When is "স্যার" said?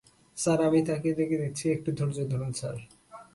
0.37-0.59, 2.59-2.75